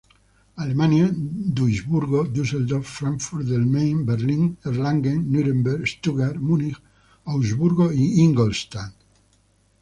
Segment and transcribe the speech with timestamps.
[0.63, 1.11] Alemania:
[1.57, 6.77] Duisburgo, Dusseldorf, Frankfurt del Main, Berlín, Erlangen, Nuremberg, Stuttgart, Munich,
[7.25, 8.95] Augsburgo, Ingolstadt.